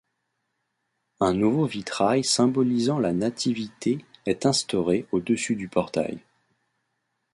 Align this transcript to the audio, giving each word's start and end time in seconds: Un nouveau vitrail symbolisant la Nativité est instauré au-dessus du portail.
Un 1.19 1.33
nouveau 1.35 1.67
vitrail 1.67 2.23
symbolisant 2.23 2.97
la 2.97 3.13
Nativité 3.13 4.03
est 4.25 4.47
instauré 4.47 5.05
au-dessus 5.11 5.55
du 5.55 5.67
portail. 5.67 6.17